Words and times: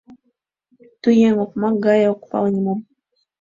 Ту 1.01 1.07
еҥ 1.27 1.33
окмак 1.43 1.75
гае 1.85 2.05
ок 2.13 2.21
пале 2.29 2.49
нимом. 2.55 2.79